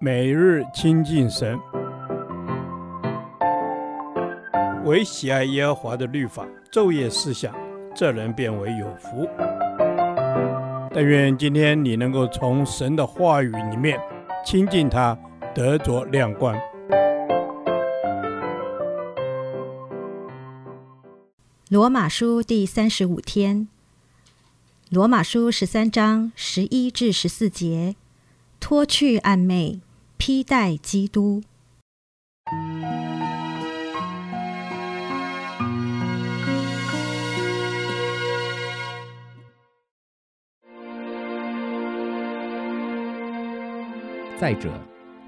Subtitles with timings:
[0.00, 1.58] 每日亲近神，
[4.84, 7.54] 唯喜爱耶和华的律法，昼夜思想，
[7.94, 9.28] 这人便为有福。
[10.92, 13.98] 但愿今天你能够从神的话语里面
[14.44, 15.16] 亲近他，
[15.54, 16.56] 得着亮光。
[21.70, 23.68] 罗马书第三十五天，
[24.90, 27.96] 罗马书十三章十一至十四节，
[28.60, 29.80] 脱去暗昧。
[30.26, 31.42] 披戴基督，
[44.38, 44.72] 再者，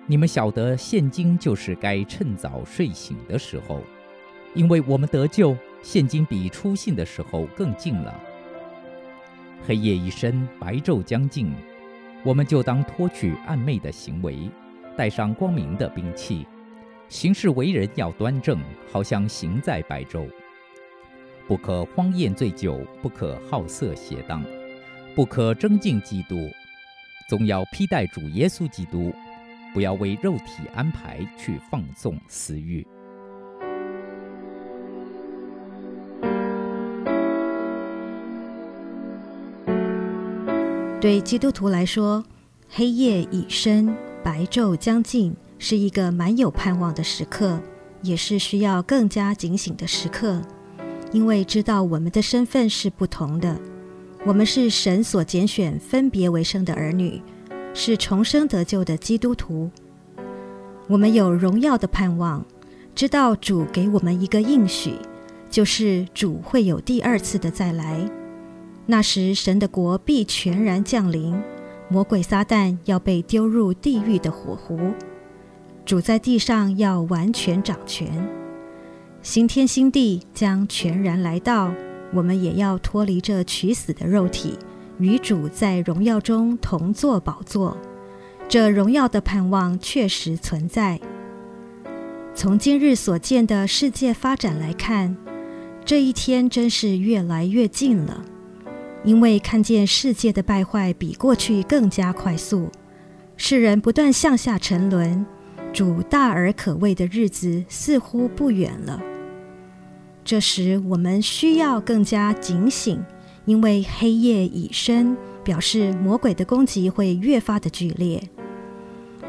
[0.07, 3.83] 你们晓得，现今就是该趁早睡醒的时候，
[4.55, 8.19] 因为我们得救，现今比出信的时候更近了。
[9.67, 11.53] 黑夜已深，白昼将近，
[12.25, 14.51] 我们就当脱去暗昧的行为。
[14.97, 16.47] 带上光明的兵器，
[17.09, 18.59] 行事为人要端正，
[18.91, 20.29] 好像行在白昼。
[21.47, 24.43] 不可荒宴醉酒，不可好色邪荡，
[25.15, 26.51] 不可争竞嫉妒，
[27.29, 29.13] 总要披戴主耶稣基督，
[29.73, 32.85] 不要为肉体安排去放纵私欲。
[41.01, 42.25] 对基督徒来说，
[42.69, 43.95] 黑夜已深。
[44.27, 47.61] 白昼将近，是一个蛮有盼望的时刻，
[48.03, 50.43] 也是需要更加警醒的时刻，
[51.13, 53.57] 因为知道我们的身份是不同的。
[54.25, 57.23] 我们是神所拣选、分别为圣的儿女，
[57.73, 59.71] 是重生得救的基督徒。
[60.89, 62.45] 我们有荣耀的盼望，
[62.97, 64.95] 知道主给我们一个应许，
[65.49, 68.05] 就是主会有第二次的再来，
[68.87, 71.41] 那时神的国必全然降临。
[71.89, 74.79] 魔鬼撒旦要被丢入地狱的火湖，
[75.85, 78.29] 主在地上要完全掌权，
[79.23, 81.73] 新天新地将全然来到，
[82.13, 84.59] 我们也要脱离这取死的肉体，
[84.99, 87.77] 与主在荣耀中同坐宝座。
[88.49, 91.01] 这荣耀的盼望确实存在。
[92.35, 95.17] 从今日所见的世界发展来看，
[95.85, 98.25] 这一天真是越来越近了。
[99.07, 102.69] 因为看见世界的败坏比过去更加快速，
[103.37, 105.25] 世人不断向下沉沦，
[105.73, 109.01] 主大而可畏的日子似乎不远了。
[110.25, 113.01] 这时我们需要更加警醒，
[113.45, 118.21] 因为黑夜已深，表示魔鬼的攻击会越发的剧烈。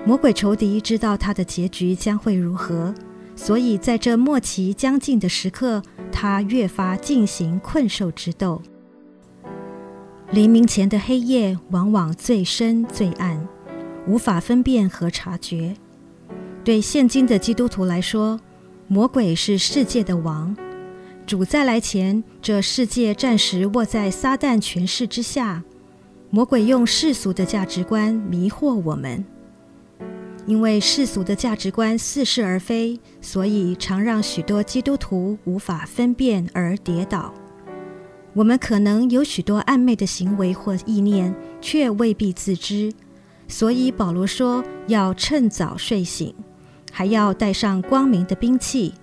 [0.03, 2.95] 魔鬼仇敌知道他的结局将会如何，
[3.35, 8.59] 所以在这末期将近的时刻，他越发进行困兽之斗。
[10.31, 13.47] 黎明前的黑夜往往最深最暗，
[14.05, 15.73] 无法分辨和察觉。
[16.65, 18.37] 对现今的基督徒来说，
[18.89, 20.55] 魔鬼是世界的王。
[21.25, 25.63] 主再来前，这世界暂时握在撒旦权势之下。
[26.29, 29.23] 魔鬼用世俗的价值观迷惑我们，
[30.45, 37.33] 因为世俗的价值观似是而非，所以常让许多基督徒无法分辨而跌倒。
[38.37, 42.93] 我们可能有许多暧昧的行为或意念，却未必自知。
[43.47, 46.35] 所以保罗说要趁早睡醒，
[46.91, 48.93] 还要带上光明的兵器。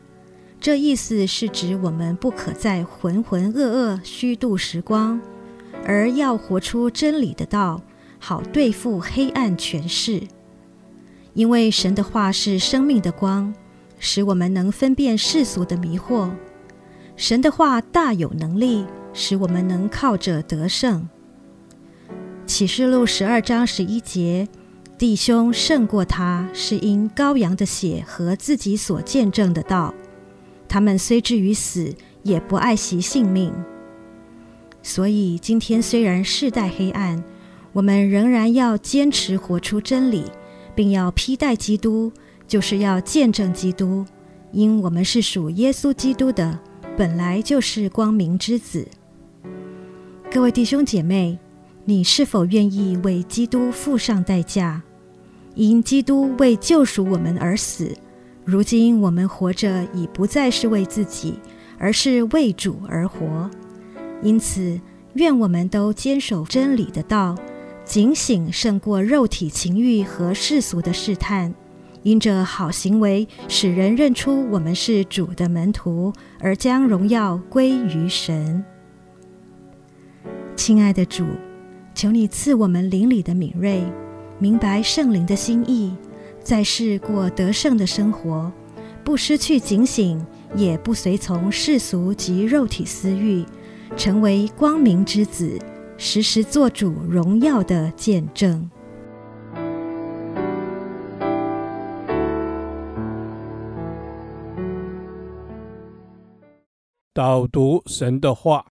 [0.60, 5.20] 这意思是指我们不可再浑浑噩噩虚度时光，
[5.84, 7.82] 而要活出真理的道，
[8.20, 10.22] 好对付黑暗权势。
[11.32, 13.52] 因为神的话是生命的光，
[13.98, 16.30] 使我们能分辨世俗的迷惑。
[17.16, 18.86] 神的话大有能力。
[19.14, 21.08] 使我们能靠着得胜。
[22.44, 24.46] 启示录十二章十一节，
[24.98, 29.94] 弟兄胜过他，是因羔羊的血和自己所见证的道。
[30.68, 33.50] 他们虽至于死，也不爱惜性命。
[34.82, 37.24] 所以今天虽然世代黑暗，
[37.72, 40.24] 我们仍然要坚持活出真理，
[40.74, 42.12] 并要披戴基督，
[42.46, 44.04] 就是要见证基督，
[44.52, 46.58] 因我们是属耶稣基督的，
[46.96, 48.86] 本来就是光明之子。
[50.34, 51.38] 各位弟兄姐妹，
[51.84, 54.82] 你是否愿意为基督付上代价？
[55.54, 57.96] 因基督为救赎我们而死，
[58.44, 61.38] 如今我们活着已不再是为自己，
[61.78, 63.48] 而是为主而活。
[64.24, 64.80] 因此，
[65.12, 67.36] 愿我们都坚守真理的道，
[67.84, 71.54] 警醒胜过肉体情欲和世俗的试探，
[72.02, 78.64] 因着好行为使人认出我们是主的门徒，而将荣耀归于神。
[80.56, 81.26] 亲爱的主，
[81.94, 83.82] 求你赐我们灵里的敏锐，
[84.38, 85.94] 明白圣灵的心意，
[86.42, 88.50] 在世过得胜的生活，
[89.02, 90.24] 不失去警醒，
[90.56, 93.44] 也不随从世俗及肉体私欲，
[93.96, 95.58] 成为光明之子，
[95.98, 98.70] 时时做主荣耀的见证。
[107.12, 108.66] 导读神的话，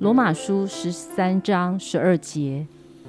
[0.00, 2.64] 罗马书十三章十二节：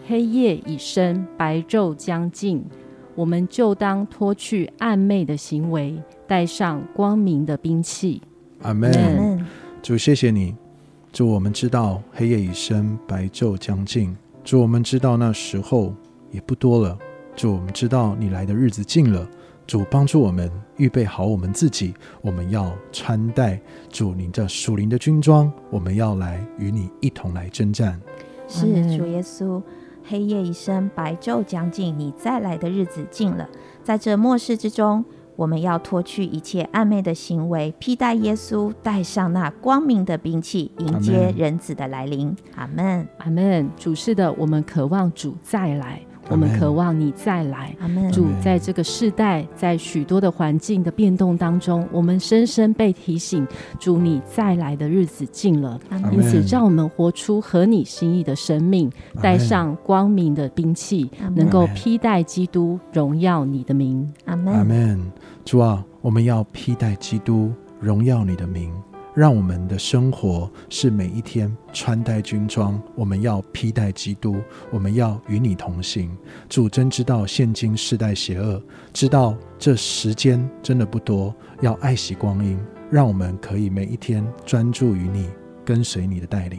[0.08, 2.66] 黑夜已深，白昼将近，
[3.14, 8.20] 我们就当脱去暗昧的行为，带上光明的兵器。
[8.64, 9.46] 阿门。
[9.84, 10.56] 主，谢谢你。
[11.14, 14.18] 主，我们知道黑夜已深，白昼将近。
[14.44, 15.94] 主，我们知道那时候
[16.32, 16.98] 也不多了。
[17.36, 19.30] 主，我们知道你来的日子近了。
[19.70, 21.94] 主帮助我们预备好我们自己，
[22.24, 28.02] 我们要穿戴主您的属灵的军装，我们要来与你一同来征战。
[28.48, 28.66] 是
[28.98, 29.62] 主耶稣，
[30.04, 33.48] 黑夜已深，白昼将近，你再来的日子近了。
[33.84, 35.06] 在这末世之中，
[35.36, 42.36] 我们要脱去一切暧昧的行为，披戴耶稣，带上那光明的兵器，迎接人子的来临。
[42.56, 43.70] 阿门，阿门。
[43.78, 46.02] 主是的，我们渴望主再来。
[46.30, 47.76] 我们渴望你再来，
[48.12, 53.46] 主，在这个世代，在许多的环境的变动当中，我们深深被提醒，
[53.80, 55.80] 主你再来的日子近了。
[56.12, 58.92] 因此，让我们活出合你心意的生命，
[59.22, 64.08] 带上光明的兵器，能够披戴基督，荣耀你的名。
[64.26, 64.54] 阿门。
[64.54, 65.12] 阿门。
[65.44, 68.72] 主啊，我们要披戴基督，荣耀你的名。
[69.20, 74.38] 让我们的生活是每一天穿戴军装，我们要披戴基督，
[74.72, 76.10] 我们要与你同行。
[76.48, 78.64] 主真知道现今世代邪恶，
[78.94, 82.58] 知道这时间真的不多，要爱惜光阴，
[82.90, 85.28] 让我们可以每一天专注于你，
[85.66, 86.58] 跟随你的带领。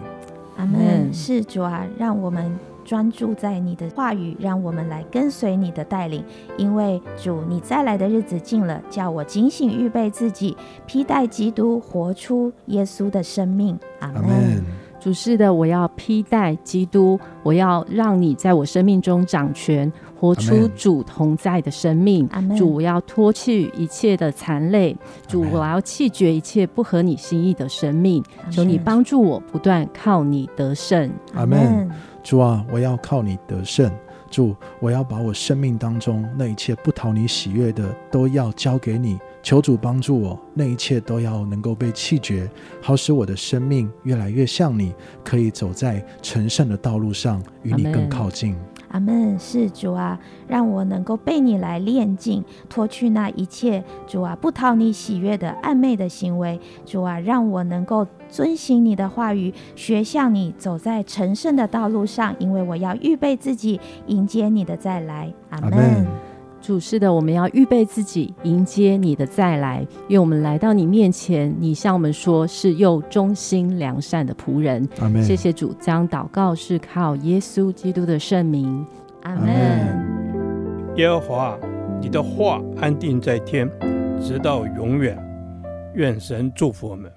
[0.59, 1.11] 阿门。
[1.15, 2.55] 是主啊，让我们。
[2.91, 6.25] 专注在你的话语，让我们来跟随你的带领。
[6.59, 10.57] 因为主，你再来的日子近了，叫我警醒预备自己，
[10.89, 13.79] 披戴基督，活出耶稣的生命。
[14.01, 14.61] 阿门。
[14.99, 19.91] 主是的，我要披戴基督，我要让你在我生命中掌权，
[20.21, 22.29] 活出主同在的生命。
[22.57, 24.95] 主，我要脱去一切的残累。
[25.27, 28.23] 主，我要弃绝一切不合你心意的生命。
[28.51, 31.11] 求你帮助我，不断靠你得胜。
[31.33, 31.91] 阿门。
[32.23, 33.91] 主啊，我要靠你得胜。
[34.29, 39.19] 主，我要把我生命当中那一切不讨你喜悦的，都要交给你。
[39.43, 42.49] 求主帮助我，那一切都要能够被弃绝，
[42.83, 44.95] 好使我的生命越来越像你，
[45.25, 48.55] 可以走在成圣的道路上，与你更靠近。
[48.91, 56.61] 阿门，是主啊，让我能够被你来炼净，脱去那一切主啊不讨你喜悦的暧昧的行为。
[56.85, 65.33] 主啊，让我能够遵行你的话语，学向你走在成圣的道路上，因为我要预备自己迎接你的再来。
[65.51, 66.30] 阿门。
[66.61, 69.87] 主是的，我们要预备自己迎接你的再来。
[70.09, 74.87] 愿我们来到你面前，你向我们说是又忠心良善的仆人。
[75.01, 75.23] 阿门。
[75.23, 78.87] 谢谢主，将祷告是靠耶稣基督的圣名。
[79.23, 80.95] 阿门。
[80.97, 81.59] 耶和华，
[82.01, 83.69] 你的话安定在天，
[84.21, 85.17] 直到永远。
[85.95, 87.11] 愿神祝福我们。